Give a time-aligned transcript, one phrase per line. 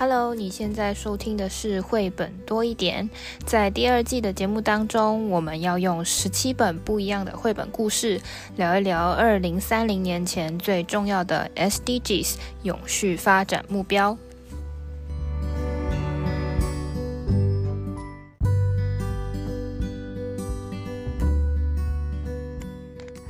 [0.00, 3.10] Hello，你现在收听的是绘本多一点。
[3.44, 8.20] 在第二季的节目当中，我们要用十七本不一样的绘本故事，
[8.54, 14.16] 聊一聊二零三零年前最重要的 SDGs 永续发展目标。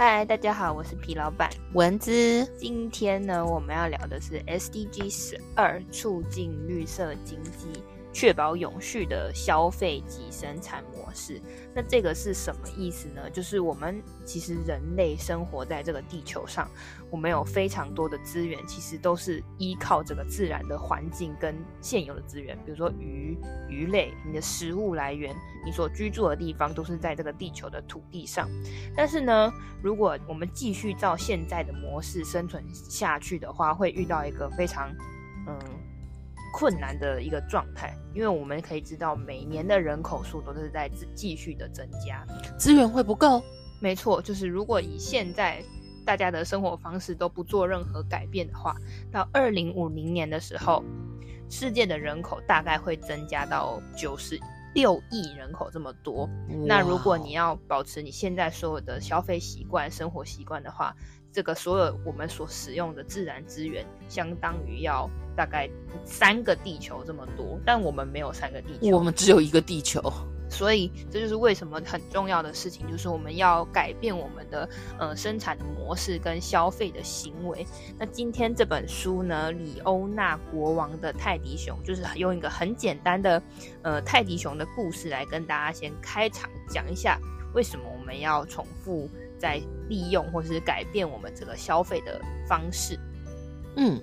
[0.00, 2.46] 嗨，大家好，我是皮老板文姿。
[2.56, 7.82] 今天呢，我们要聊的是 SDG 十二，促进绿色经济。
[8.18, 11.40] 确保永续的消费及生产模式，
[11.72, 13.30] 那这个是什么意思呢？
[13.30, 16.68] 就是我们其实人类生活在这个地球上，
[17.12, 25.32] 我们有非常多的资源，其实都是依靠这个自然的环境跟现有的资源，比如说鱼、鱼类，你的食物来源，
[25.64, 28.48] 你所居住的地方都是在这个地球的土地上。
[28.96, 34.92] 但是呢，如果我们继续照现在的模式生存下去的话，会遇到一个非常
[35.46, 35.56] 嗯。
[36.52, 42.26] 困难的一个状态，因为我们可以知道，每年的人口数都是在继续的增加，
[42.58, 43.42] 资源会不够。
[43.80, 45.62] 没错，就是如果以现在
[46.04, 48.74] 大家的生活方式都不做任何改变的话，
[49.12, 50.82] 到二零五零年的时候，
[51.48, 54.40] 世界的人口大概会增加到九十
[54.74, 56.28] 六亿人口这么多。
[56.66, 60.94] 那如果你要保持你现在所有的消费习惯、生活习惯的话，
[61.32, 65.68] 这个所有我们所使用的自然资源，相当于要大概
[66.04, 70.02] 三个地球这么多，但我们没有三个地球，我们只有一个地球，
[70.50, 74.68] 所以这就是为什么很重要的事情，就是我们要改变我们的
[74.98, 77.64] 呃生产的模式跟消费的行为。
[77.98, 83.40] 那今天这本书呢，里欧纳国王的泰迪熊，就是用一个很简单的
[83.82, 87.20] 呃泰迪熊的故事来跟大家先开场讲一下，
[87.54, 89.08] 为什么我们要重复。
[89.38, 92.98] 在利用或是改变我们这个消费的方式。
[93.76, 94.00] 嗯，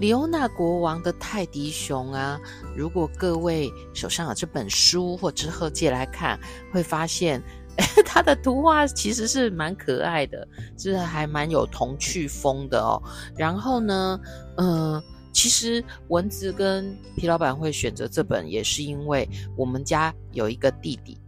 [0.00, 2.40] 李欧纳国王的泰迪熊啊，
[2.76, 6.38] 如果各位手上有这本书或之后借来看，
[6.72, 7.42] 会发现
[8.06, 10.46] 它的图画其实是蛮可爱的，
[10.78, 13.02] 是还蛮有童趣风的哦。
[13.36, 14.20] 然后呢，
[14.58, 21.18] 嗯、其实文姿跟皮老板会选择这本，也是因为我们家有一个弟弟，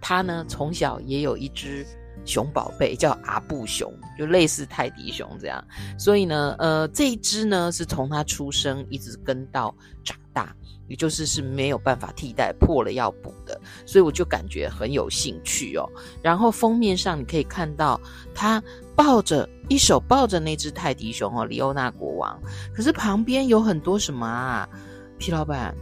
[0.00, 1.84] 他呢从小也有一只。
[2.24, 5.64] 熊宝贝叫阿布熊，就类似泰迪熊这样。
[5.98, 10.54] 所以呢，呃，这一只呢是从它出生一直跟到长大，
[10.86, 13.60] 也就是是没有办法替代，破了要补的。
[13.86, 15.88] 所以我就感觉很有兴趣哦。
[16.22, 18.00] 然后封面上你可以看到，
[18.34, 18.62] 他
[18.94, 22.40] 抱着一手抱着那只泰迪熊哦，李欧纳国王。
[22.74, 24.68] 可是旁边有很多什么啊？
[25.18, 25.74] 皮老板，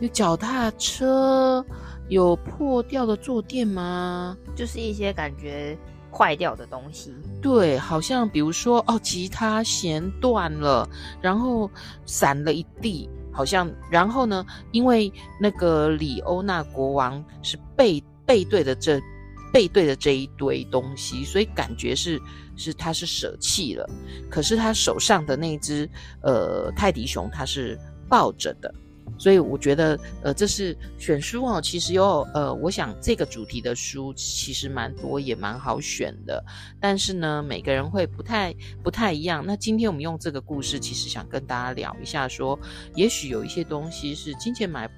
[0.00, 1.64] 有脚踏车。
[2.08, 4.36] 有破掉的坐垫吗？
[4.54, 5.76] 就是一些感觉
[6.10, 7.14] 坏掉的东西。
[7.40, 10.88] 对，好像比如说哦，吉他弦断了，
[11.20, 11.70] 然后
[12.04, 13.70] 散了一地，好像。
[13.90, 19.00] 然后呢，因为那个里欧纳国王是背背对的这
[19.52, 22.20] 背对的这一堆东西，所以感觉是
[22.56, 23.88] 是他是舍弃了。
[24.30, 25.88] 可是他手上的那只
[26.22, 28.72] 呃泰迪熊，他是抱着的。
[29.18, 31.60] 所以我觉得，呃，这是选书哦。
[31.62, 36.44] 其实有，呃，我想这个主题的书其实蛮多，也蛮好选的。
[36.80, 38.52] 但是呢，每个人会不太
[38.82, 39.44] 不太一样。
[39.46, 42.58] 那今天我们用这个故事，其实想跟大家聊一下说，
[42.96, 44.90] 也许有一些东西是金钱买，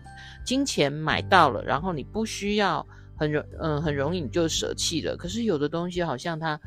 [0.44, 2.86] 金钱买到了，然后你不需要
[3.16, 5.16] 很容，嗯、呃，很容易你就舍弃了。
[5.16, 6.58] 可是有的东西好像它，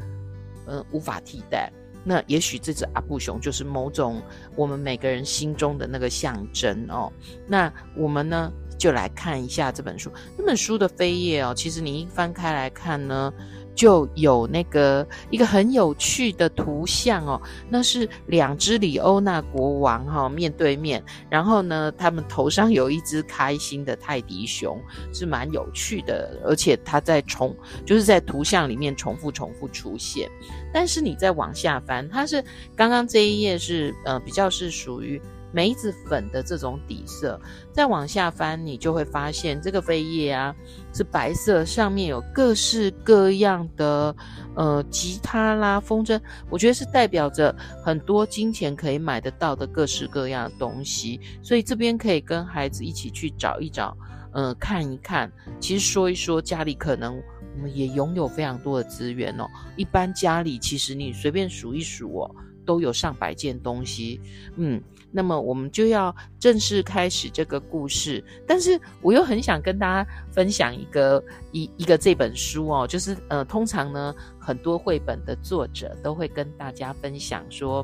[0.67, 1.71] 嗯、无法替代。
[2.07, 4.21] 那也许这只阿布熊就是某种
[4.55, 7.11] 我们每个人心中的那个象征哦。
[7.45, 10.09] 那我们呢，就来看一下这本书。
[10.37, 13.33] 这本书的扉页哦，其实你一翻开来看呢。
[13.77, 17.39] 就有那个一个很有趣的图像哦，
[17.69, 24.81] 那是两只李欧纳国王哈、哦、面对面，然后呢，他们头上有一只开心的泰迪熊，
[25.13, 27.55] 是蛮有趣的，而且它在重
[27.85, 30.27] 就是在图像里面重复重复出现。
[30.73, 32.43] 但是你再往下翻，它是
[32.75, 35.21] 刚刚这一页是呃比较是属于。
[35.57, 40.55] 梅子粉的这种底色，再往下翻，你就会发现这个扉页啊
[40.93, 44.15] 是白色，上面有各式各样的
[44.55, 46.21] 呃吉他啦、风筝，
[46.51, 53.97] 我觉得是代表着很多金钱可以买得到的各式各样的东西，所以这边可以跟孩子一起去找一找，
[54.33, 57.19] 呃，看一看，其实说一说家里可能
[57.55, 64.21] 我们也拥有非常多的资源哦，一般家里其实你随便数一数哦，都有上百件东西，
[64.57, 64.79] 嗯。
[65.17, 77.83] 那么我们就要正式开始这个故事，但是我又很想跟大家分享一个一一个这本书哦，就是呃，通常呢，很多绘本的作者都会跟大家分享说，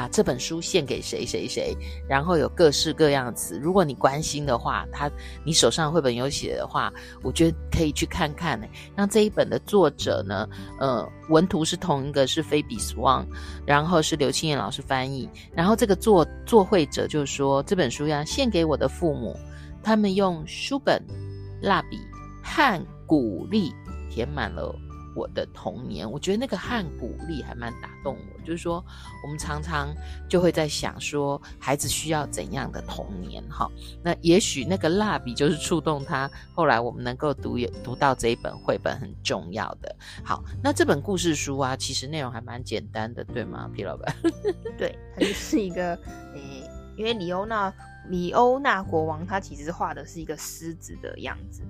[0.00, 1.76] 把这本书献给谁谁谁，
[2.08, 3.60] 然后有各式各样的词。
[3.62, 5.10] 如果你关心的话，他
[5.44, 6.90] 你手上绘本有写的话，
[7.22, 8.58] 我觉得可以去看看。
[8.96, 10.48] 那这一本的作者呢，
[10.78, 13.26] 呃，文图是同一个，是菲比斯旺，
[13.66, 15.28] 然后是刘清燕老师翻译。
[15.54, 19.36] 然后这个作作绘者就说，这本书要献给我的父母，
[19.82, 20.98] 他们用书本、
[21.60, 21.98] 蜡笔
[22.42, 23.70] 和鼓励
[24.10, 24.74] 填满了。
[25.14, 28.40] 我的童年，我觉得那个汉鼓励还蛮打动我。
[28.42, 28.84] 就是说，
[29.22, 29.94] 我们常常
[30.28, 33.42] 就会在想说，孩子需要怎样的童年？
[33.48, 33.70] 哈，
[34.02, 36.28] 那也许那个蜡笔就是触动他。
[36.54, 39.94] 后来我们能够读读到这一本绘本很重要的。
[40.24, 44.16] 好，那这本故事书啊，其实内容还蛮简单的，对吗，皮老板？
[44.78, 45.94] 对，它就是一个
[46.34, 47.72] 诶，因为李欧娜
[48.08, 51.62] 李欧娜国王他其实画的是一个狮子的样子。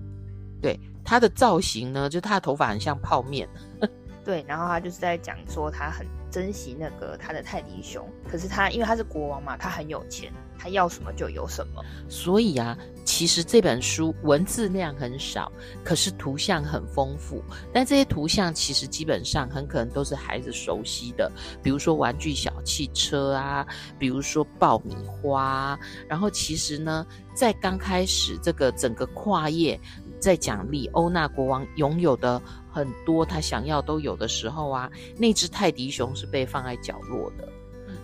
[0.60, 3.48] 对，他的造型呢，就他的头发很像泡面。
[4.24, 11.82] 对，然后他就是在讲说他很珍惜那个他的泰迪熊，可是他因为他是国王嘛，他很有钱，他要什么就有什么。
[12.08, 15.50] 所以啊，其实这本书文字量很少，
[15.82, 17.42] 可是图像很丰富。
[17.72, 21.32] 但这些图像其实基本上很可能都是孩子熟悉的，
[21.62, 23.66] 比如说玩具小汽车啊，
[23.98, 25.76] 比如说爆米花。
[26.06, 27.04] 然后其实呢，
[27.34, 29.80] 在刚开始这个整个跨页。
[30.20, 32.40] 在奖励欧娜国王拥有的
[32.70, 37.48] 很多他想要都有的时候啊，那只泰迪熊是被放在角落的。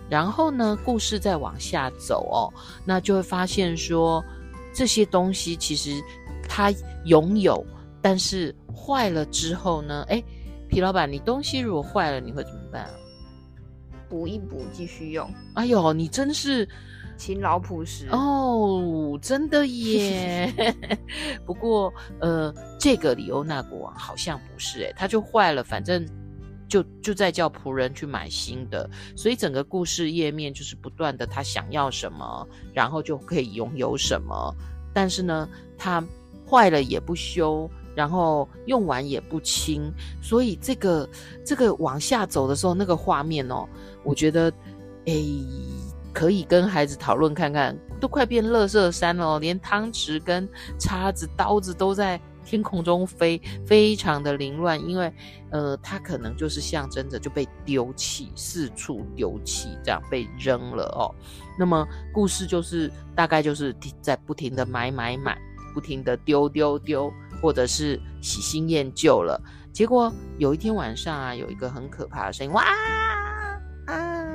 [0.09, 2.51] 然后呢，故事再往下走哦，
[2.83, 4.23] 那就会发现说，
[4.73, 5.91] 这些东西其实
[6.49, 6.73] 他
[7.05, 7.65] 拥有，
[8.01, 10.23] 但是坏了之后呢，诶，
[10.67, 12.91] 皮老板，你东西如果坏了，你会怎么办啊？
[14.09, 15.29] 补一补，继续用。
[15.53, 16.67] 哎呦，你真是。
[17.17, 20.53] 勤劳朴实哦，真的耶。
[21.45, 26.07] 不过，呃，这个李欧娜国王好像不是诶，他就坏了，反正
[26.67, 28.89] 就就在叫仆人去买新的。
[29.15, 34.55] 所以整个故事页面就是不断的，他想要什么，然后就可以拥有什么。
[34.93, 36.03] 但是呢，他
[36.49, 39.91] 坏了也不修，然后用完也不清。
[40.21, 41.09] 所以这个
[41.45, 43.67] 这个往下走的时候，那个画面哦，
[44.03, 44.51] 我觉得，
[45.05, 45.35] 诶。
[46.17, 50.49] 可以跟孩子讨论看看，都快变垃圾山了哦，连汤匙跟
[50.79, 54.81] 叉子、刀子都在天空中飞，非常的凌乱。
[54.89, 55.13] 因为，
[55.51, 61.13] 呃，它可能就是象征着就被丢弃，四处丢弃，这样被扔了哦。
[61.55, 65.37] 那么故事就是大概就是在不停的买买买，
[65.71, 67.13] 不停的丢丢丢，
[67.43, 69.39] 或者是喜新厌旧了。
[69.71, 72.63] 结果有一天晚上啊，有一个很可怕的声音，哇
[73.85, 74.26] 啊！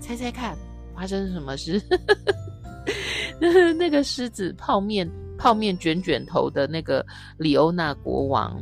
[0.00, 0.56] 猜猜看，
[0.94, 1.80] 发生什么事？
[3.78, 5.08] 那个狮子泡面
[5.38, 7.04] 泡面卷卷头的那个
[7.38, 8.60] 里欧娜国王，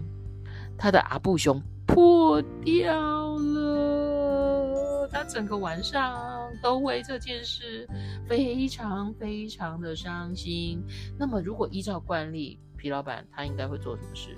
[0.76, 5.08] 他的阿布熊破掉了。
[5.10, 7.88] 他整个晚上都为这件事
[8.28, 10.84] 非常非常的伤心。
[11.18, 14.36] 那么，如果依照惯例，皮老板他应该会做什么事？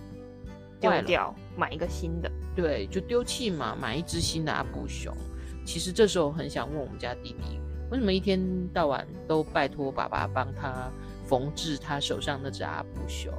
[0.80, 2.30] 丢掉，买一个新的。
[2.54, 5.14] 对，就丢弃嘛，买一只新的阿布熊。
[5.70, 7.60] 其实这时候很想问我们家弟弟，
[7.92, 8.40] 为什么一天
[8.74, 10.90] 到晚都拜托爸爸帮他
[11.28, 13.32] 缝制他手上那只阿布熊？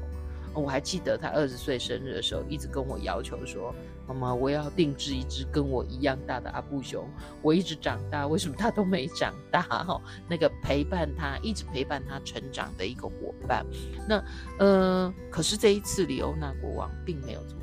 [0.54, 3.76] 我还记得他二十岁生日的时候，一直跟我要求说
[4.08, 7.06] ：“妈妈，我要定制一只跟我一样大的阿布熊。”
[7.44, 9.62] 我一直长大，为什么他都没长大？
[9.62, 13.66] 哈，那个陪伴他，一直陪伴他成长的一个伙伴。
[14.08, 14.24] 那
[14.58, 17.62] 呃，可是这一次李欧娜国王并没有这么。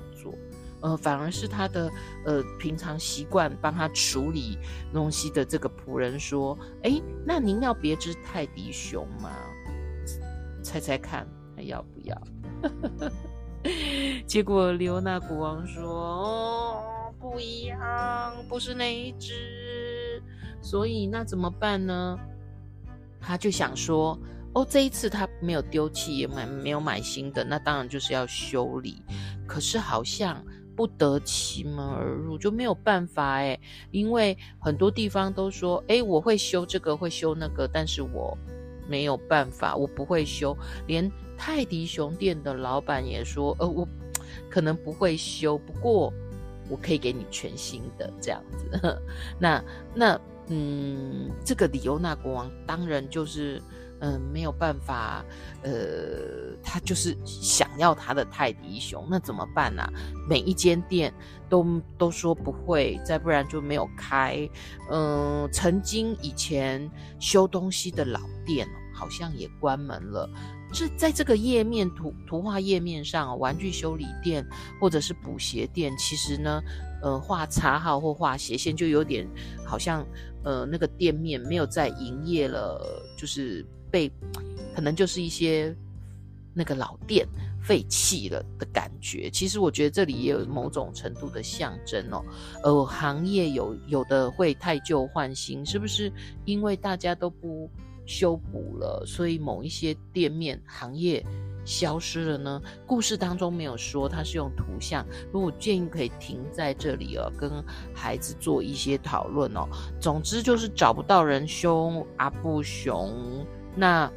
[0.81, 1.91] 呃，反而是他的
[2.25, 4.57] 呃平常习惯帮他处理
[4.93, 9.31] 东西的这个仆人说：“哎，那您要别只泰迪熊吗？
[10.63, 12.17] 猜猜看，还要不要？”
[14.25, 20.23] 结果李欧娜国王说：“哦，不一样，不是那一只。
[20.61, 22.17] 所以那怎么办呢？”
[23.21, 24.17] 他就想说
[24.55, 29.03] ：“哦，这一次他没有丢弃，也买没有买新的，那当然就是要修理。
[29.45, 30.41] 可是好像……”
[30.79, 33.59] 不得其门而入，就没有办法诶，
[33.91, 38.39] 因为很多地方都说，诶，我会修这个，会修那个，但是我
[38.89, 40.57] 没有办法，我不会修。
[40.87, 43.89] 连泰迪熊店的老板也说，呃，我
[44.49, 46.13] 可能不会修，不过
[46.69, 49.03] 我可以给你全新的这样子。
[49.37, 49.65] 那
[49.97, 53.61] 那嗯，这个李欧娜国王当然就是。
[54.01, 55.25] 嗯，没有办法，
[55.63, 55.73] 呃，
[56.63, 59.83] 他就是想要他的泰迪熊，那怎么办呢？
[60.29, 61.13] 每一间店
[61.49, 64.49] 都都说不会，再不然就没有开。
[64.91, 66.89] 嗯，曾经以前
[67.19, 70.29] 修东西的老店好像也关门了。
[70.71, 74.47] 这在这个页面图图画页面上，玩具修理店
[74.79, 76.63] 或者是补鞋店，其实呢
[77.03, 79.27] 呃画叉号或画斜线，就有点
[79.67, 80.07] 好像
[80.45, 84.11] 呃那个店面没有在营业了，就是被
[84.75, 85.75] 可能就是一些
[86.55, 87.27] 那个老店
[87.63, 89.29] 废弃了的感觉。
[89.31, 92.25] 其实我觉得这里也有某种程度的象征哦。
[92.63, 96.13] 呃，行业有有的会汰旧换新，是不是
[96.45, 97.71] 因为大家都不
[98.07, 101.25] 修补了，所以某一些店面行业
[101.65, 102.63] 消失了呢？
[102.87, 105.07] 故事当中没有说，它是用图像。
[105.31, 109.69] 如果建议可以停在这里哦，跟孩子做一些讨论哦。
[110.01, 113.45] 总之就是找不到人修阿布熊，
[113.79, 114.11] 那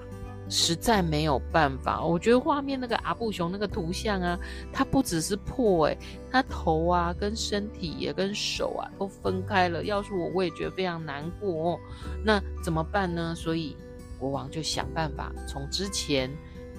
[0.49, 2.03] 实在没有办法。
[2.03, 4.39] 我觉得画面那个阿布熊那个图像啊，
[4.73, 5.97] 它不只是破诶，
[6.31, 9.83] 它头啊跟身体也跟手啊都分开了。
[9.83, 11.79] 要是我，我也觉得非常难过哦。
[12.25, 13.35] 那怎么办呢？
[13.35, 13.77] 所以
[14.17, 16.29] 国王就想办法从之前。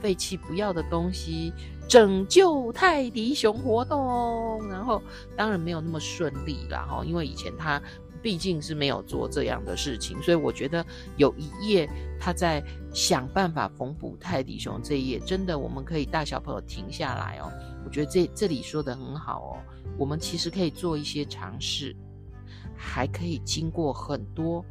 [0.01, 1.53] 废弃不要的东西，
[1.87, 5.01] 拯救泰迪熊活动，然后
[5.37, 7.81] 当然没有那么顺利啦哈，因为以前他
[8.23, 10.85] 毕竟是没有做这样的事情，所以我觉得
[11.17, 11.89] 有一页
[12.21, 12.63] 他在
[12.95, 17.51] 想办法缝补泰迪熊这一页，真的我们可以大小朋友停下来哦，
[17.85, 19.53] 我觉得这这里说的很好哦，
[19.99, 21.97] 我们其实可以做一些尝试，
[22.77, 24.65] 还可以经过很多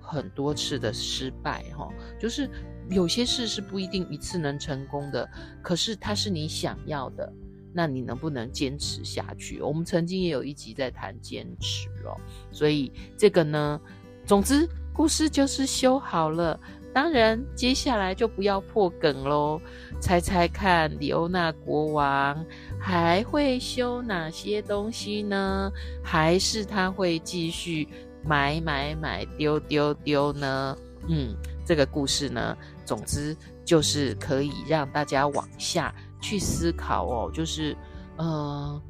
[0.00, 1.88] 很多次的失败哈，
[2.18, 2.50] 就是。
[2.88, 5.28] 有些事是不一定一次能成功的，
[5.60, 7.32] 可是它是你想要的，
[7.76, 9.60] 那你能不能坚持下去？
[9.60, 12.16] 我们曾经也有一集在谈坚持哦，
[12.50, 13.78] 所以这个呢，
[14.24, 16.58] 总之故事就是修好了。
[16.94, 19.60] 当然，接下来就不要破梗喽。
[20.00, 22.42] 猜猜看，李欧那国王
[22.80, 25.70] 还会修哪些东西呢？
[26.02, 27.86] 还是他会继续
[28.24, 30.74] 买买买，丢丢丢呢？
[31.10, 31.36] 嗯。
[31.66, 35.92] 这个故事呢，总之就是可以让大家往下
[36.26, 37.30] 去思考哦。
[37.32, 37.76] 就是，
[38.16, 38.82] 呃，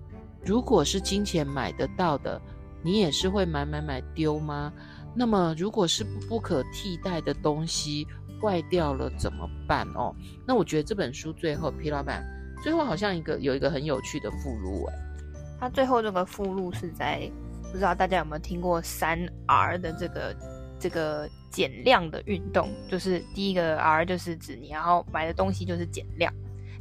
[0.44, 2.40] 如果是金钱买得到的，
[2.82, 4.72] 你也是会买买买丢吗？
[5.14, 8.06] 那么，如果是不可替代的东西
[8.40, 10.14] 坏掉了怎么办哦？
[10.46, 12.24] 那我觉得这本书最后，皮老板
[12.62, 14.94] 最后好像一个有一个很有趣的附录哎，
[15.60, 17.30] 他最后这个附录是在
[17.70, 20.34] 不知道大家有没有听过三 R 的这个。
[20.78, 26.30] 这个减量的运动，就是第一个 R 就是指你要买的东西就是减量，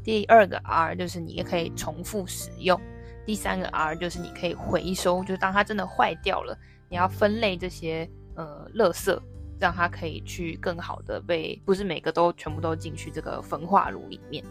[0.05, 2.79] 第二个 R 就是你也可以重复使用，
[3.25, 6.55] 第三个 R 就是你可以回收，就当它真的坏掉了，
[6.87, 9.19] 你要分类这些呃垃圾，
[9.59, 14.45] 让它可以去更好的被，不是每个都全部都进去这个焚化炉里面。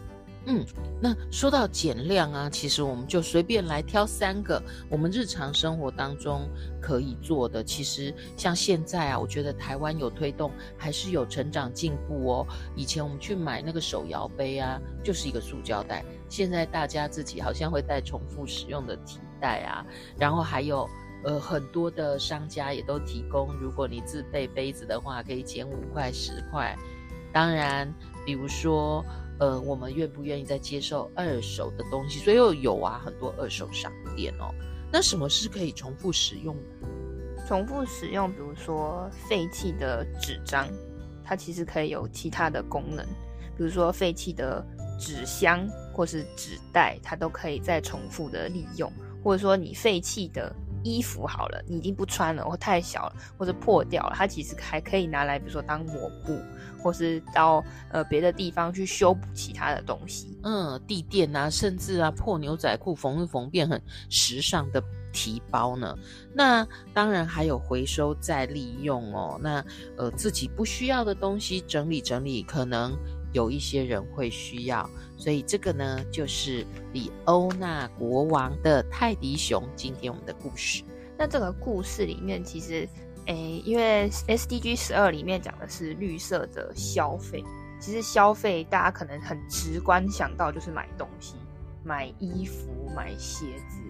[0.47, 0.63] 嗯，
[1.01, 6.47] 那说到减量啊，其实我们就随便来挑三个我们日常生活当中
[6.79, 7.63] 可以做的。
[7.63, 12.47] 其实像现在啊，我觉得台湾有推动，还是有成长进步哦。
[12.75, 19.83] 以前我们去买那个手摇杯啊，就是一个塑胶袋，现在大家自己好像会带重复使用的提袋啊。
[20.15, 20.87] 然后还有
[21.23, 26.77] 呃很多的商家也都提供，如果你自备杯子的话，可以减五块十块。
[27.33, 27.91] 当然，
[28.23, 29.03] 比如说。
[29.39, 32.19] 呃，我们愿不愿意再接受二手的东西？
[32.19, 34.53] 所以有啊，很多二手商店哦。
[34.91, 37.45] 那什么是可以重复使用的？
[37.47, 40.67] 重复使用，比如说废弃的纸张，
[41.23, 43.05] 它其实可以有其他的功能，
[43.57, 44.65] 比如说废弃的
[44.99, 48.91] 纸箱或是纸袋，它都可以再重复的利用，
[49.23, 50.55] 或者说你废弃的。
[50.87, 56.37] 衣服好了，你已经不穿了，或太小了，或者破掉了，它其实还可以拿来，比如说当抹布，
[56.85, 60.37] 或是到呃别的地方去修补其他的东西。
[60.43, 64.79] 嗯，地垫啊，甚至啊破牛仔裤缝一缝变很时尚的
[65.11, 65.97] 提包呢。
[66.31, 66.63] 那
[66.93, 69.39] 当然还有回收再利用哦。
[69.41, 69.65] 那
[69.97, 72.95] 呃自己不需要的东西整理整理，可能。
[73.33, 79.61] 有一些人会需要，所以这个呢，就是李欧娜国王的泰迪熊。
[79.75, 80.83] 今天我们的故事，
[81.17, 82.87] 那这个故事里面其实，
[83.27, 87.43] 诶，因为 SDG 十二里面讲的是绿色的消费，
[87.79, 91.35] 其实消费大家可能很直观想到就是买东西，
[91.83, 93.81] 买衣服，买鞋子。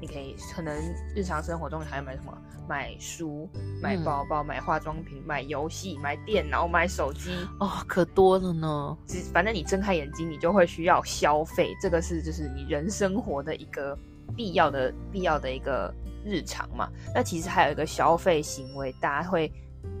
[0.00, 0.76] 你可以可能
[1.14, 2.36] 日常生活中你还要买什么？
[2.68, 3.48] 买书、
[3.80, 8.98] 买包包、买化妆品、买游戏、买电脑、买手机哦，可多了呢。
[9.06, 13.96] 只反正你睁开眼睛，你就会需要消费，这个是就是你人生活的一个
[14.36, 16.90] 必要的必要的一个日常嘛。
[17.14, 19.52] 那其实还有一个消费行为，大家会。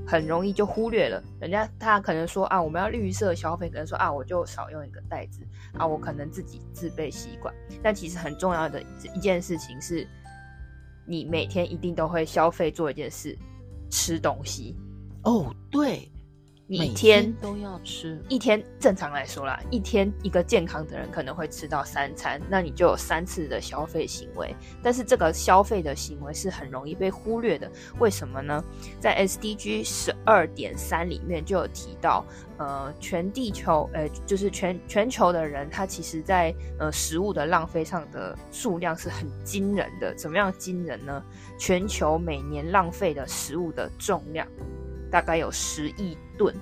[0.06, 5.40] 很容易就忽略了，人家他可能说啊，我们要绿色消费，可能说啊，我就少用一个袋子
[5.72, 7.54] 啊，我可能自己自备吸管。
[7.82, 8.82] 但其实很重要的
[9.14, 10.06] 一件事情是，
[11.06, 13.36] 你每天一定都会消费做一件事，
[13.90, 14.76] 吃东西。
[15.22, 16.10] 哦，对，
[16.66, 24.56] 你一天都要吃，一天正常来说啦，一天一个健康的人可能会吃到三餐，那你就有三次的消费行为。
[24.82, 28.64] 但是这个消费的行为是很容易被忽略的，为什么呢？
[28.98, 32.24] 在 SDG 十二点三里面就有提到，
[32.56, 40.14] 呃，全地球，呃，就是全全球的人，他其实在呃食物的浪费上的数量是很惊人的。
[40.14, 41.22] 怎么样惊人呢？
[41.58, 44.48] 全球每年浪费的食物的重量。
[45.10, 46.54] 大概有十亿吨，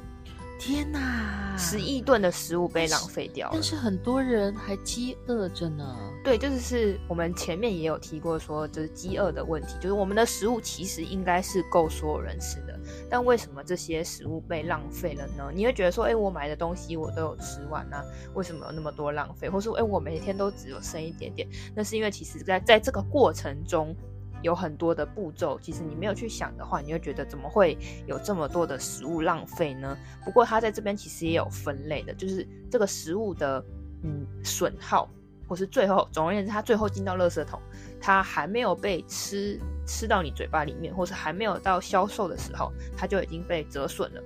[0.59, 1.39] 天哪！
[1.59, 5.97] 十亿吨的食物被浪费掉了，但是很多人还饥饿着呢。
[6.25, 12.79] 对，就是是我们前面也有提过说，就是饥饿的问题，就是我们的食物其实应该是够所有人吃的，
[13.11, 15.51] 但为什么这些食物被浪费了呢？
[15.55, 18.03] 你会觉得说，哎，我买的东西我都有吃完啊，
[18.35, 19.51] 为什么有那么多浪费？
[19.51, 21.47] 或是，哎，我每天都只有剩一点点？
[21.75, 23.95] 那是因为其实在在这个过程中。
[24.43, 29.97] 有很多的步骤，其实你没有去想的话，你会觉得怎么会有这么多的食物浪费呢？
[30.25, 33.65] 不过它在这边其实也有分类的，就是这个食物的
[34.03, 35.09] 嗯损耗，
[35.49, 37.61] 或是最后总而言之，它最后进到垃圾桶，
[38.01, 44.23] 它还没有被吃吃到你嘴巴里面，或是还没有到销售的时候，它就已经被折损了。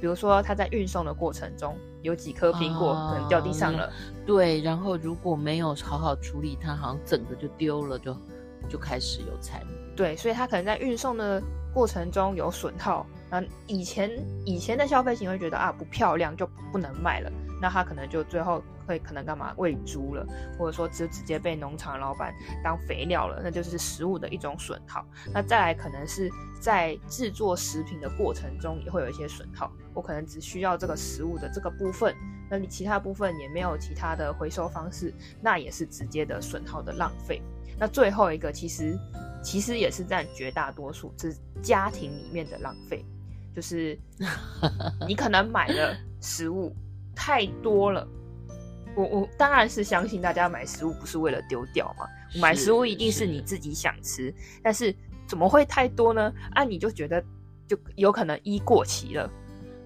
[0.00, 3.90] 比如说，它在运送的过程中有几颗苹果可能掉地上了，哦，
[4.24, 8.16] 对，然后如果没有好好处理它，好像整个就丢了就。
[8.68, 13.06] 就开始有参与，对，所以他可能在运送的过程中有损耗。
[13.30, 14.10] 那以前
[14.46, 20.26] 以前的消费行为觉得啊不漂亮就不能卖了，那他可能就最后会可能干嘛喂猪了，
[20.58, 22.34] 或者说就直接被农场老板
[22.64, 25.04] 当肥料了，那就是食物的一种损耗。
[25.30, 32.16] 那再来可能是在制作食品的过程中也会有一些损耗，我可能只需要这个食物的这个部分，
[32.48, 37.42] 那你其他部分也没有其他的回收方式，那也是直接的损耗的浪费。
[37.78, 38.98] 那最后一个其实
[39.42, 43.04] 其实也是占绝大多数，是家庭里面的浪费，
[43.54, 43.98] 就是
[45.06, 46.74] 你可能买的食物
[47.14, 48.06] 太多了。
[48.96, 52.04] 我我当然是相信大家买食物不是为了丢掉嘛，
[52.40, 54.92] 买食物一定是你自己想吃，但是
[55.26, 56.32] 怎么会太多呢？
[56.54, 57.22] 啊，你就觉得
[57.68, 59.30] 就有可能一过期了。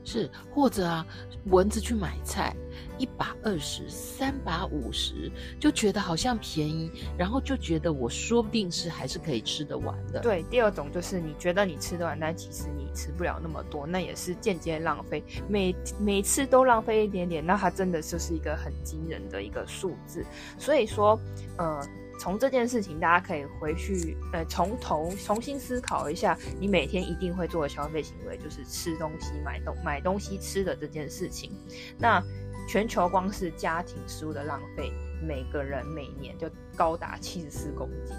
[0.03, 1.07] 是，或者啊，
[1.47, 2.57] 蚊子去买菜，
[2.99, 10.21] 一把二十，三把五十，就觉得好像便宜，然后就觉得我说不定是还是可以吃得完的。
[10.21, 15.23] 对，第二种就是你觉得你吃得完，但其实你吃不了那么多，那也是间接浪费。
[15.49, 20.25] 每每次都浪费一点点，那它真的就是一个很惊人的一个数字。
[20.59, 21.19] 所以说，
[21.59, 21.81] 呃。
[22.21, 31.51] 从这件事情，大家可以回去，呃，从头重新思考一下，你每天一定会做的消费行为，就是吃东西、买东买东西吃的这件事情。
[31.99, 32.23] 那
[32.69, 38.17] 全球光是家庭食物的浪费，每个人每年就高达七十四公斤。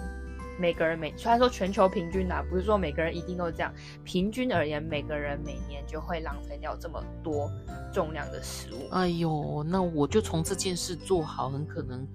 [0.59, 7.49] 每个人每虽然说全球平均啊，不是说每个人一定都这样，平均而言，每个人每年就会浪费掉这么多
[7.91, 8.89] 重量的食物。
[8.91, 12.07] 哎呦，那我就从这件事做好，很可能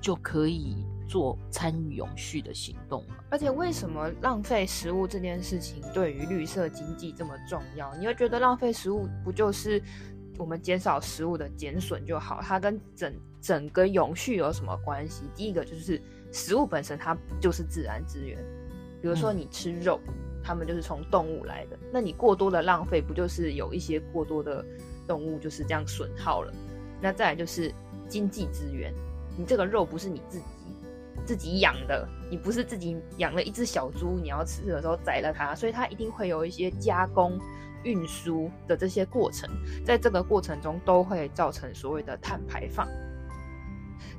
[0.00, 0.84] 就可以。
[1.06, 7.94] 做参与永续的行动了，而且为什么浪费食物这件事情对于绿色经济这么重要？
[7.96, 9.80] 你会觉得浪费食物不就是
[10.38, 12.40] 我们减少食物的减损就好？
[12.42, 15.24] 它跟整整个永续有什么关系？
[15.34, 16.00] 第一个就是
[16.32, 18.38] 食物本身它就是自然资源，
[19.00, 24.64] 比如说你吃肉，嗯、它们就是从动物来的，那你过多的浪费不就是有一些过多的
[25.06, 26.52] 动物就是这样损耗了？
[27.00, 27.72] 那再来就是
[28.08, 28.92] 经济资源，
[29.36, 30.44] 你这个肉不是你自己。
[31.26, 37.40] 自己养的，你不是自己养了一只小猪，你要吃的时候宰了它，所以它一定会有一些加工、
[37.84, 39.48] 运输的这些过程，
[39.84, 42.88] 在这个过程中都会造成所谓的碳排放。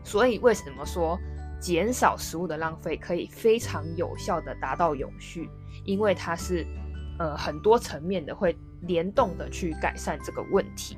[0.03, 1.19] 所以为什么说
[1.59, 5.49] 减少食物的浪费可以非常有效的达到永续？
[5.83, 6.65] 因为它是
[7.19, 10.95] 呃很多层面的会联动的去改善这个问题。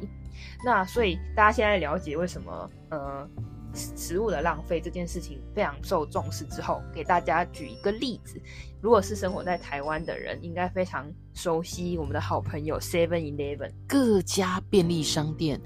[0.63, 3.29] 那所以大家现在了解为什么呃。
[3.77, 8.41] 食物的浪费这件事情非常受重视之后，给大家举一个例子。
[8.81, 13.71] 如果是生活在台湾的人，应该非常熟悉我们的好朋友 Seven Eleven。
[13.87, 15.61] 各家便利商店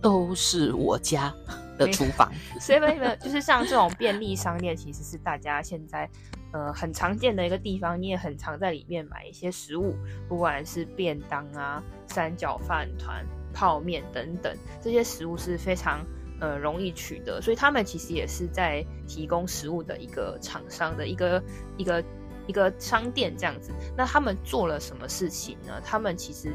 [0.00, 1.34] 都是我家
[1.78, 2.30] 的厨房。
[2.60, 6.08] Seven Eleven 就是像这种便利商店，其实是大家现在
[6.52, 8.00] 呃很常见的一个地方。
[8.00, 9.94] 你也很常在里面买一些食物，
[10.28, 16.04] 不管是便当啊、三角饭团、泡面等等，这些食物是非常。
[16.44, 21.42] 呃，容易取得，所以他们其实也是在提供食物的一个厂商的一个
[21.78, 22.04] 一个
[22.46, 23.72] 一个商店这样子。
[23.96, 25.80] 那他们做了什么事情呢？
[25.82, 26.54] 他们其实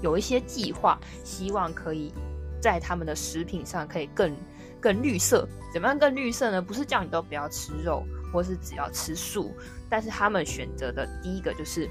[0.00, 2.10] 有一些计划，希望可以
[2.62, 4.34] 在他们的食品上可以更
[4.80, 5.46] 更绿色。
[5.70, 6.62] 怎么样更绿色呢？
[6.62, 9.52] 不是叫你都不要吃肉，或是只要吃素，
[9.90, 11.84] 但是他们选择的第一个就是，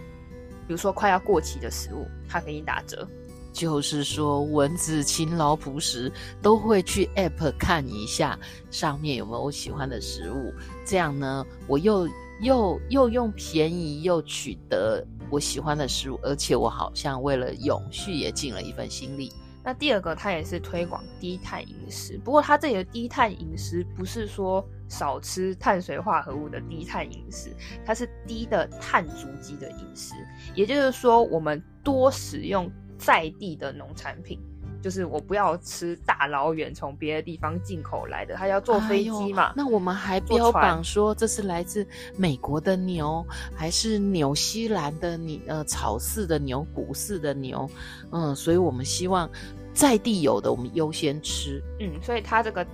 [0.66, 3.08] 比如说快要过期的食物，他给你打折。
[3.56, 8.38] 就是说蚊子勤劳朴实，都会去 App 看一下
[8.70, 10.54] 上面有没有我喜欢的食物，
[10.86, 12.06] 这样呢，我又
[12.42, 19.32] 又又用便宜又取得我喜欢的食物，而且我好像为了永续也尽了一份心力。
[19.64, 27.50] 那第二个，它也是推广低碳饮食，不过它这里的低碳饮食不是说少吃碳水化合物的低碳饮食，
[27.86, 30.14] 它是低的碳足迹的饮食，
[30.54, 34.40] 也就是说，我们多使用在地的农产品，
[34.82, 39.54] 就是我不要吃大老远从别的地方进口来的，他要坐飞机嘛。
[39.56, 41.86] 那我们还标榜说这是来自
[42.18, 45.40] 美国的牛，还是纽西兰的牛？
[45.48, 47.70] 呃，草饲的牛，谷饲的牛。
[48.12, 49.30] 嗯，所以我们希望。
[49.76, 51.62] 在地有的，我们优先吃。
[51.82, 52.66] 嗯，所以他这个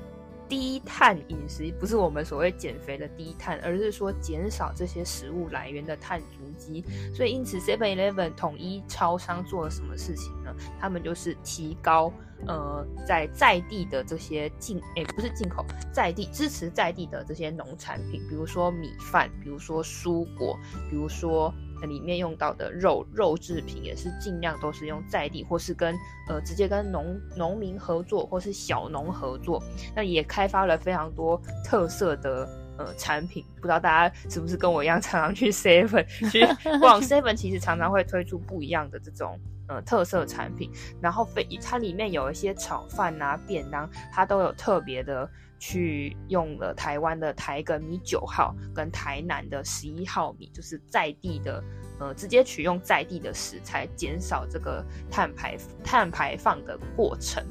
[0.51, 6.83] 低碳饮食不是我们所谓减肥的低碳，而是说减少这些食物来源的碳足迹。
[7.15, 10.53] 所以因此，Seven Eleven 统一超商做了什么事情呢？
[10.77, 12.11] 他们就是提高
[12.47, 20.59] 呃在在地的这些进，诶，不是进口，在地支持在地的这些农产品，比如说米饭，比如说蔬果，
[20.89, 21.53] 比如说。
[21.87, 25.95] 里面用到的肉肉制品也是尽量都是用在地，或是跟
[26.27, 29.61] 呃直接跟农农民合作，或是小农合作。
[29.95, 36.45] 那也开发了非常多特色的呃产品，不知道大家是不是跟我一样常常去 Seven 去
[36.79, 39.39] 逛 Seven，其实常常会推出不一样的这种
[39.71, 40.69] 呃特色产品。
[41.01, 45.27] 然后非它里面有一些炒饭啊便当，它都有特别的。
[45.63, 51.63] 去用了台湾的台梗米九号跟台南的十一号米，就是在地的，
[51.99, 57.45] 呃，直接取用在地的食材，减少这个碳排碳排放的过程。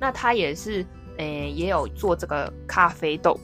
[0.00, 0.86] 那它也是，
[1.18, 3.38] 诶、也有做这个咖啡豆。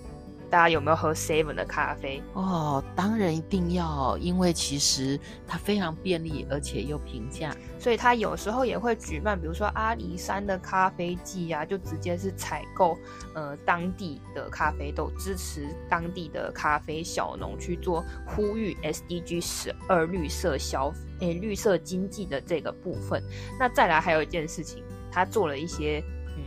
[0.50, 2.20] 大家有没有喝 Seven 的咖啡？
[2.34, 12.98] 哦，当然一定要，因为其实它非常便利，而且又平价，所以它有时候也会举办，比如说阿里山的咖啡季啊，就直接是采购
[13.34, 23.22] 呃当地的咖啡豆，支持当地的咖啡小农去做呼吁 SDG 十二绿色消诶绿色经济的这个部分。
[23.58, 24.82] 那再来还有一件事情，
[25.12, 26.02] 他做了一些
[26.36, 26.42] 嗯，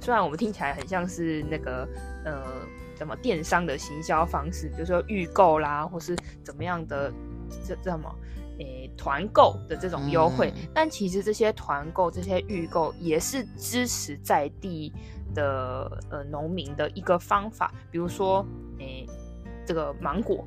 [0.00, 1.88] 虽然我们听起来很像是那个
[2.24, 2.40] 呃。
[3.02, 7.12] 什么电商的行销方式，比如说预购啦，或是怎么样的
[7.66, 8.14] 这这么
[8.60, 14.92] 诶团购的这种优惠，嗯、但其实这些团购、这些预购也是支持在地
[15.34, 17.74] 的呃农民的一个方法。
[17.90, 18.46] 比如说
[18.78, 19.04] 诶
[19.66, 20.44] 这个芒果，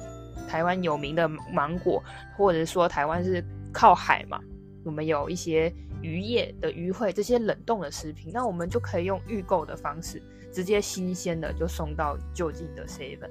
[0.47, 2.01] 台湾有名的芒果，
[2.37, 4.39] 或者说台湾是靠海嘛，
[4.85, 10.23] 我们有一些渔业的渔会，这些冷冻的食品，那我们就可以用预购的方式。
[10.55, 13.29] 直接新鲜的就送到就近的 seven，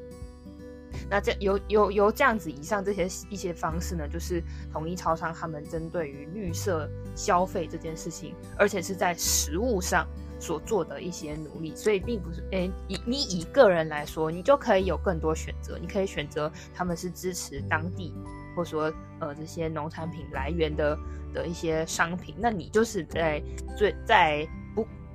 [1.09, 10.07] 那这由由由这样子以上这些一些方式呢，就是统一超商他们针对于绿色消费这件事情，而且是在食物上
[10.39, 18.13] 所做的一些努力，所以并不是诶、欸，以你以个人来说，你就可以有更多选择，你可以选择他们是支持当地，
[18.55, 20.99] 或者说呃这些农产品来源的
[21.33, 23.43] 的一些商品，那你就是在
[23.79, 24.47] 最在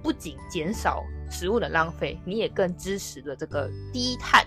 [0.02, 1.04] 不仅减少。
[1.32, 4.44] 食物的浪费，你也更支持了这个低碳、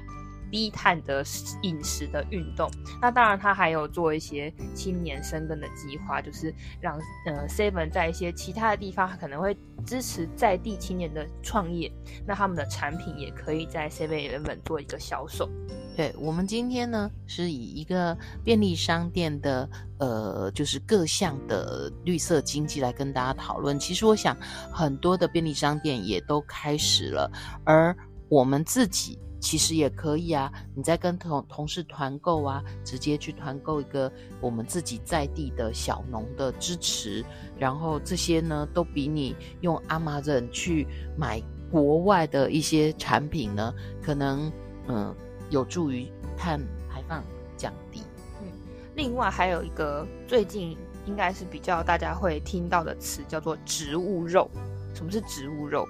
[0.50, 1.22] 低碳的
[1.62, 2.68] 饮食的运动。
[3.00, 11.88] 那当然，他还有做一些青年生根的计划，就是让呃 Seven 在一些其他的地方可能会支持在地青年的创业，
[12.26, 15.48] 那他们的产品也可以在 Seven Eleven 做一个销售。
[15.94, 23.78] 对，我们今天呢，是以一个便利商店的呃，就是各项的绿色经济来跟大家讨论。
[23.78, 24.34] 其实我想，
[24.72, 27.30] 很多的便利商店也都开始了，
[27.64, 27.94] 而
[28.30, 30.50] 我们自己其实也可以啊。
[30.74, 37.22] 你在跟同同事团购啊，直接去团购一个我们自己在地的小农的支持，
[37.58, 40.86] 然后这些呢，都比你用 Amazon 去
[41.18, 41.38] 买
[41.70, 44.50] 国外的一些产品呢，可能
[44.88, 45.14] 嗯。
[45.52, 46.58] 有助于碳
[46.90, 47.22] 排放
[47.58, 48.02] 降低。
[48.40, 48.48] 嗯，
[48.96, 54.50] 另外还有一个最近应该是比较大家会听到的词，叫做植物肉。
[54.94, 55.86] 什么是植物肉？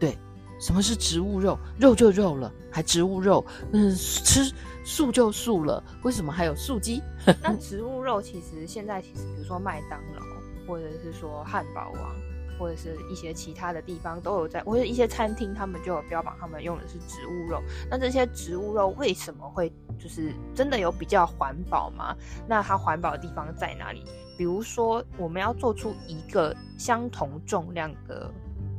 [0.00, 0.16] 对，
[0.58, 1.58] 什么是植物肉？
[1.78, 3.44] 肉就肉了，还植物肉？
[3.72, 4.50] 嗯，吃
[4.84, 7.02] 素就素了，为什么还有素鸡？
[7.42, 10.22] 那植物肉其实现在其实，比如说麦当劳，
[10.66, 12.33] 或者是说汉堡王。
[12.58, 17.62] 或者是一些其他的地方都有在，或者一些餐厅他们就有标榜他们用的是植物肉。
[17.90, 22.16] 那这些植物肉为什么会就是真的有比较环保吗？
[22.48, 24.04] 那它环保的地方在哪里？
[24.36, 28.30] 比如说我们要做出一个相同重量的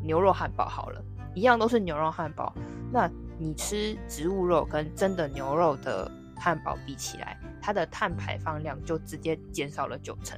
[0.04, 1.02] 牛肉汉堡好了，
[1.34, 2.54] 一样都是牛肉汉堡，
[2.92, 3.10] 那
[3.40, 10.38] 你吃植物肉跟真的牛肉的汉堡比起来，它的碳排放量就直接减少了九成。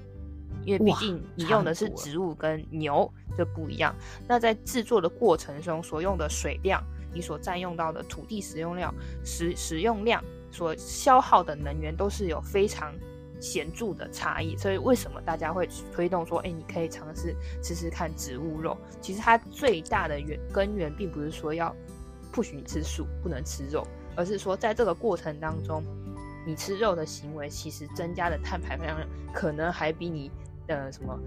[0.68, 3.96] 因为毕竟你用的是植物跟牛就不一样。
[4.28, 12.94] 那在制作的过程中所用的水量，你所占用到的土地使用量、使使用量，所消耗的能源都是有非常
[13.40, 14.58] 显著的差异。
[14.58, 18.78] 所以为什么大家会推动说，哎，你可以尝试吃吃看植物肉？
[19.00, 21.74] 其实它最大的源根源并不是说要
[22.30, 25.82] 不许你吃素，不能吃肉，而是说在这个过程当中。
[26.46, 28.98] 你吃肉的行为，其实增加的碳排放量
[29.34, 30.32] 可能还比你
[30.68, 31.18] 呃什么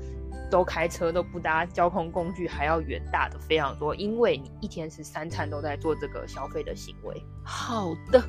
[0.50, 7.22] 都开车都不搭交通工具还要远大的非常多，因为你一天是三餐都在做这个消费的行为。
[7.44, 8.22] 好的，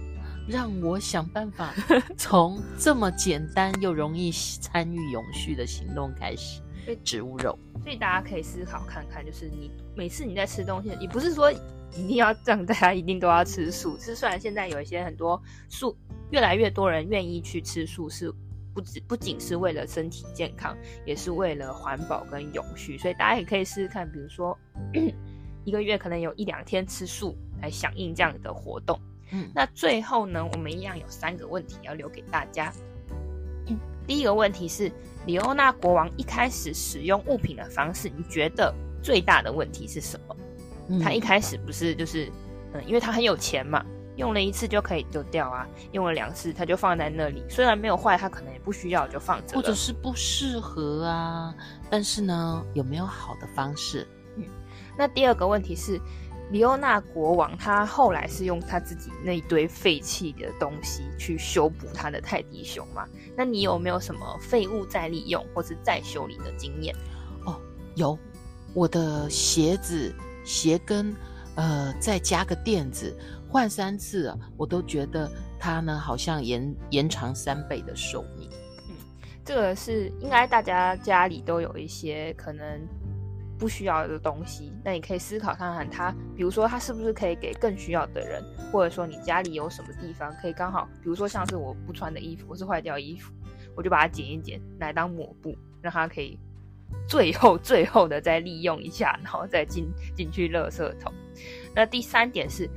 [0.47, 1.73] 让我想办法
[2.17, 6.61] 从这么简单又容易参与永续的行动开始。
[7.03, 15.97] 植物肉，所以大家可以思考看看，就是你每次你在吃东西，你不是说一定要让大家一定都要吃素，是虽然现在有一些很多素。
[16.31, 18.33] 越来越多人愿意去吃素，是
[18.73, 22.97] 不只不仅是为了身体健康，也是为了环保跟永续。
[22.97, 24.57] 所以大家也可以试试看，比如说
[25.65, 28.99] 一个月可能有一两天吃素，来响应这样的活动。
[29.31, 32.73] 嗯，那最后呢，我们一样有三个问题要留给大家。
[33.67, 34.91] 嗯，第一个问题是，
[35.25, 40.35] 李欧纳国王一开始使用物品的方式，你觉得最大的问题是什么？
[40.89, 42.29] 嗯，他一开始不是就是
[42.73, 43.85] 嗯，因为他很有钱嘛。
[44.17, 51.55] 用了一次就可以丢掉啊，用了两次它就放在那里，虽然没有坏，它可能也不需要就放着，或者是不适合啊。
[51.89, 54.07] 但是呢，有没有好的方式？
[54.35, 54.43] 嗯，
[54.97, 55.99] 那第二个问题是，
[56.51, 63.07] 李欧纳国王他后来是用他自己那一堆废弃的东西去修补他的泰迪熊吗？
[63.37, 66.93] 那你有没有什么废物再利用或是再修理的经验？
[67.45, 67.55] 哦，
[67.95, 68.19] 有，
[68.73, 71.15] 我的鞋子鞋跟，
[71.55, 73.17] 呃，再加个垫子。
[73.51, 78.49] 换三次啊，我都觉得它呢好像延延长三倍的寿命。
[78.87, 78.95] 嗯，
[79.43, 82.81] 这个是应该大家家里都有一些可能
[83.59, 93.33] 不需要的东西，那你可以思考看看它，比如说它是不是可以给更需要的人，或者说你家里有什么地方可以刚好，比如说像是我不穿的衣服或是坏掉衣服，
[93.75, 96.39] 我就把它剪一剪来当抹布，让它可以
[97.05, 101.13] 最后最后的再利用一下，然后再进进去垃圾桶。
[101.75, 102.69] 那第三点是。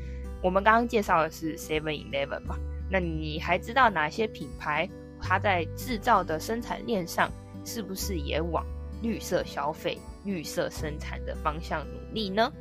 [0.44, 2.59] 我们刚刚介绍的是 Seven Eleven 吧，
[2.90, 4.87] 那你还知道哪些品牌
[5.18, 7.30] 它在制造的生产链上
[7.64, 8.62] 是不是也往
[9.00, 12.52] 绿色消费、绿色生产的方向努力呢？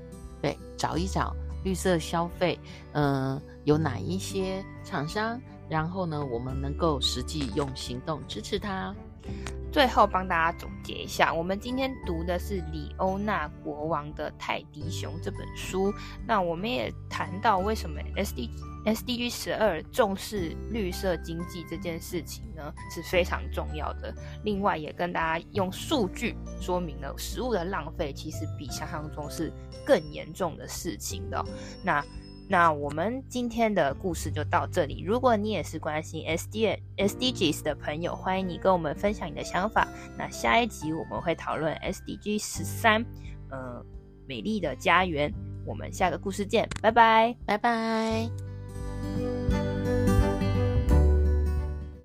[0.41, 2.57] 对，找一找绿色消费，
[2.93, 8.95] 嗯、有哪一些厂商，然后呢，我们能够实际用行动支持它。
[9.71, 15.91] 最后帮大家总结一下，我们今天读的是李欧纳国王的泰迪熊这本书。
[16.27, 18.49] 那我们也谈到为什么 SD
[18.85, 24.13] SDG 十二重视绿色经济这件事情呢，是非常重要的。
[24.43, 29.51] 另外也跟大家用数据说明了食物的浪费其实比想象中是
[29.85, 31.43] 更严重的事情的。
[31.81, 32.05] 那
[32.53, 35.01] 那我们今天的故事就到这里。
[35.01, 39.87] 如果你也是关心 SD SDGs 的朋友，欢迎你跟我们分享你的想法。
[40.15, 43.03] 那下一集我们会讨论 SDG 十三，
[43.49, 43.83] 呃，
[44.27, 45.33] 美丽的家园。
[45.65, 48.29] 我们下个故事见，拜拜，拜拜。